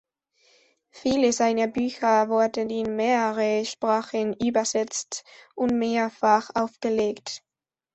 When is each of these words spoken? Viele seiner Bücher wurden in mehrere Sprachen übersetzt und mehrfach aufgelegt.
Viele 0.89 1.31
seiner 1.31 1.67
Bücher 1.67 2.27
wurden 2.27 2.71
in 2.71 2.95
mehrere 2.95 3.63
Sprachen 3.65 4.33
übersetzt 4.33 5.23
und 5.53 5.77
mehrfach 5.77 6.49
aufgelegt. 6.55 7.43